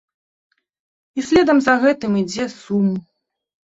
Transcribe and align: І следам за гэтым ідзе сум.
І 1.19 1.27
следам 1.29 1.57
за 1.69 1.79
гэтым 1.87 2.11
ідзе 2.25 2.53
сум. 2.59 2.87